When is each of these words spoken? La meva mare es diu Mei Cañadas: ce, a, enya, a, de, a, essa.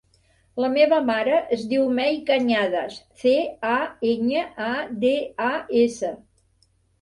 La 0.63 0.67
meva 0.75 0.97
mare 1.09 1.35
es 1.57 1.65
diu 1.73 1.83
Mei 1.99 2.17
Cañadas: 2.29 2.95
ce, 3.25 3.35
a, 3.75 3.77
enya, 4.13 4.47
a, 4.71 4.71
de, 5.05 5.13
a, 5.51 5.53
essa. 5.85 6.13